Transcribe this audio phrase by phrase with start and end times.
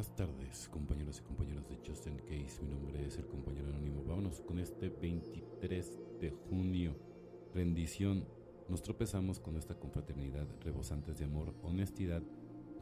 [0.00, 2.62] buenas tardes, compañeros y compañeras de Justin Case.
[2.62, 4.02] Mi nombre es el compañero anónimo.
[4.02, 6.96] Vámonos con este 23 de junio.
[7.52, 8.24] Rendición.
[8.70, 12.22] Nos tropezamos con esta confraternidad, rebosantes de amor, honestidad,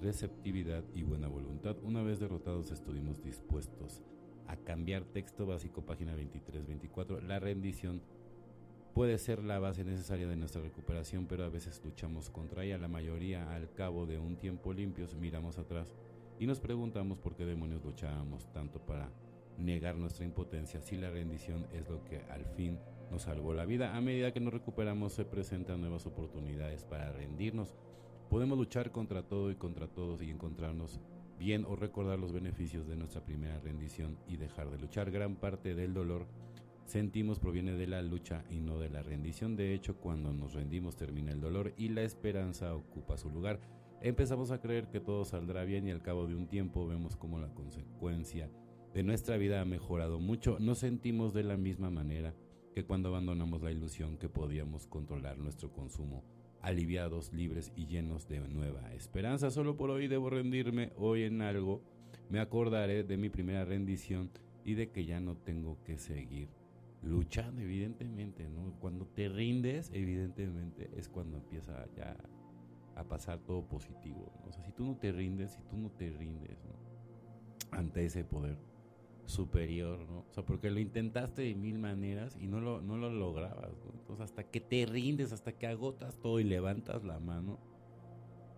[0.00, 1.76] receptividad y buena voluntad.
[1.82, 4.00] Una vez derrotados, estuvimos dispuestos
[4.46, 7.20] a cambiar texto básico, página 23-24.
[7.22, 8.00] La rendición
[8.94, 12.78] puede ser la base necesaria de nuestra recuperación, pero a veces luchamos contra ella.
[12.78, 15.96] La mayoría, al cabo de un tiempo limpios, miramos atrás
[16.38, 19.10] y nos preguntamos por qué demonios luchábamos tanto para
[19.58, 22.78] negar nuestra impotencia si la rendición es lo que al fin
[23.10, 23.96] nos salvó la vida.
[23.96, 27.74] A medida que nos recuperamos se presentan nuevas oportunidades para rendirnos.
[28.30, 31.00] Podemos luchar contra todo y contra todos y encontrarnos
[31.38, 35.10] bien o recordar los beneficios de nuestra primera rendición y dejar de luchar.
[35.10, 36.26] Gran parte del dolor
[36.84, 39.56] sentimos proviene de la lucha y no de la rendición.
[39.56, 43.60] De hecho, cuando nos rendimos termina el dolor y la esperanza ocupa su lugar.
[44.00, 47.40] Empezamos a creer que todo saldrá bien y al cabo de un tiempo vemos como
[47.40, 48.48] la consecuencia
[48.94, 50.58] de nuestra vida ha mejorado mucho.
[50.60, 52.32] Nos sentimos de la misma manera
[52.74, 56.22] que cuando abandonamos la ilusión que podíamos controlar nuestro consumo,
[56.62, 59.50] aliviados, libres y llenos de nueva esperanza.
[59.50, 61.82] Solo por hoy debo rendirme, hoy en algo
[62.30, 64.30] me acordaré de mi primera rendición
[64.64, 66.50] y de que ya no tengo que seguir
[67.02, 68.46] luchando, evidentemente.
[68.78, 72.16] Cuando te rindes, evidentemente, es cuando empieza ya
[72.98, 74.32] a pasar todo positivo.
[74.46, 76.58] O sea, si tú no te rindes, si tú no te rindes
[77.70, 78.56] ante ese poder
[79.24, 80.20] superior, ¿no?
[80.20, 84.24] O sea, porque lo intentaste de mil maneras y no lo, no lo lograbas, Entonces,
[84.24, 87.58] hasta que te rindes, hasta que agotas todo y levantas la mano,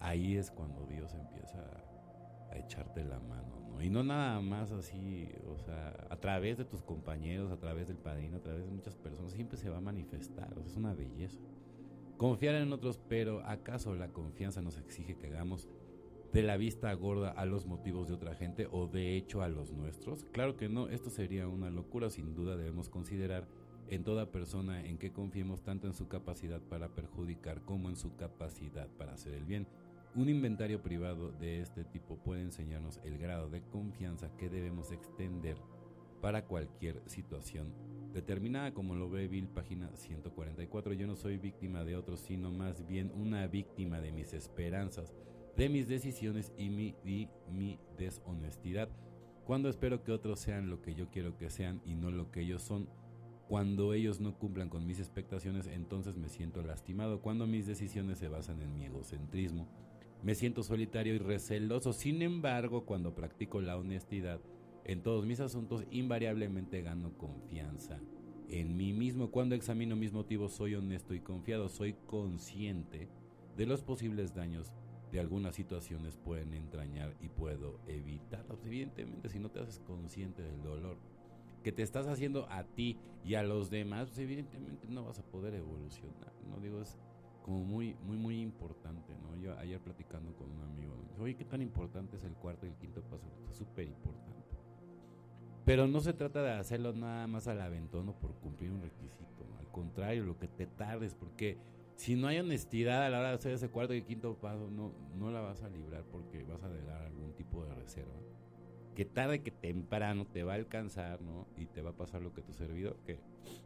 [0.00, 3.82] ahí es cuando Dios empieza a, echarte la mano, ¿no?
[3.82, 7.98] Y no nada más así, o sea, a través de tus compañeros, a través del
[7.98, 10.94] padrino, a través de muchas personas, siempre se va a manifestar, o sea, es una
[10.94, 11.38] belleza.
[12.16, 15.68] Confiar en otros, pero ¿acaso la confianza nos exige que hagamos
[16.32, 19.72] de la vista gorda a los motivos de otra gente o de hecho a los
[19.72, 20.24] nuestros?
[20.32, 23.46] Claro que no, esto sería una locura, sin duda debemos considerar
[23.88, 28.16] en toda persona en que confiemos tanto en su capacidad para perjudicar como en su
[28.16, 29.66] capacidad para hacer el bien.
[30.14, 35.58] Un inventario privado de este tipo puede enseñarnos el grado de confianza que debemos extender
[36.20, 37.72] para cualquier situación
[38.16, 40.94] determinada como lo ve Bill, página 144.
[40.94, 45.12] Yo no soy víctima de otros, sino más bien una víctima de mis esperanzas,
[45.54, 46.94] de mis decisiones y mi,
[47.52, 48.88] mi deshonestidad.
[49.44, 52.40] Cuando espero que otros sean lo que yo quiero que sean y no lo que
[52.40, 52.88] ellos son,
[53.48, 57.20] cuando ellos no cumplan con mis expectaciones, entonces me siento lastimado.
[57.20, 59.68] Cuando mis decisiones se basan en mi egocentrismo,
[60.22, 61.92] me siento solitario y receloso.
[61.92, 64.40] Sin embargo, cuando practico la honestidad,
[64.88, 67.98] en todos mis asuntos, invariablemente gano confianza
[68.48, 69.32] en mí mismo.
[69.32, 73.08] Cuando examino mis motivos, soy honesto y confiado, soy consciente
[73.56, 74.72] de los posibles daños
[75.10, 78.64] de algunas situaciones pueden entrañar y puedo evitarlos.
[78.64, 80.98] Evidentemente, si no te haces consciente del dolor
[81.64, 85.24] que te estás haciendo a ti y a los demás, pues evidentemente no vas a
[85.24, 86.32] poder evolucionar.
[86.48, 86.96] No digo, es
[87.42, 89.34] como muy, muy, muy importante, ¿no?
[89.40, 92.66] Yo ayer platicando con un amigo, me dice, oye, ¿qué tan importante es el cuarto
[92.66, 93.26] y el quinto paso?
[93.50, 94.55] Es súper importante.
[95.66, 99.44] Pero no se trata de hacerlo nada más al aventón o por cumplir un requisito.
[99.58, 101.58] Al contrario, lo que te tardes, porque
[101.96, 104.92] si no hay honestidad a la hora de hacer ese cuarto y quinto paso, no,
[105.16, 108.14] no la vas a librar porque vas a dejar algún tipo de reserva.
[108.94, 111.48] Que tarde que temprano te va a alcanzar, ¿no?
[111.56, 113.18] Y te va a pasar lo que tu servidor, que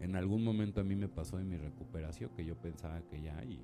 [0.00, 3.44] en algún momento a mí me pasó en mi recuperación, que yo pensaba que ya,
[3.44, 3.62] y,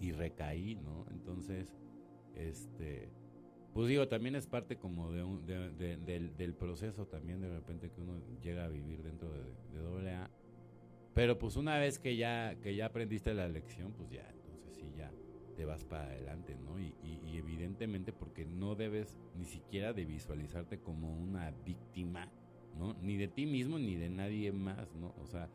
[0.00, 1.04] y recaí, ¿no?
[1.10, 1.76] Entonces,
[2.34, 3.10] este
[3.72, 8.20] pues digo, también es parte como de, un, del, proceso también de repente que uno
[8.42, 10.30] llega a vivir dentro de, doble A.
[11.14, 14.92] Pero pues una vez que ya, que ya aprendiste la lección, pues ya, entonces sí,
[14.96, 15.12] ya
[15.56, 16.78] te vas para adelante, ¿no?
[16.78, 22.30] Y, y, evidentemente porque no debes ni siquiera de visualizarte como una víctima,
[22.76, 22.94] ¿no?
[23.02, 25.14] Ni de ti mismo ni de nadie más, ¿no?
[25.20, 25.48] O sea,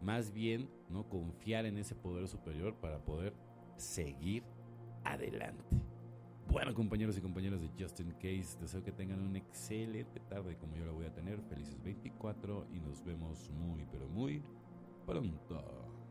[0.00, 1.08] más bien, ¿no?
[1.08, 3.34] Confiar en ese poder superior para poder
[3.76, 4.44] seguir
[5.04, 5.64] adelante.
[6.50, 10.86] Bueno, compañeros y compañeras de Justin Case, deseo que tengan una excelente tarde como yo
[10.86, 11.42] la voy a tener.
[11.42, 14.42] Felices 24 y nos vemos muy, pero muy
[15.06, 16.07] pronto.